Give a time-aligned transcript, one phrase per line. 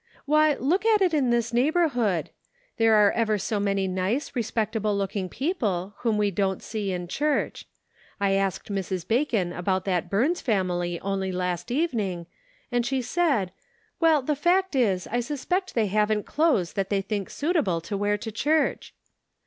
[0.25, 2.29] Why, look at it in this neigh borhood;
[2.77, 7.07] there are ever so many nice, respect able looking people whom we don't see in
[7.07, 7.67] church.
[8.19, 9.07] I asked Mrs.
[9.07, 12.25] Bacon about that Burns family only last evening,
[12.71, 17.29] and she said:* Well, the fact is, I suspect they haven't clothes that they think
[17.29, 18.95] suitable to wear to church.'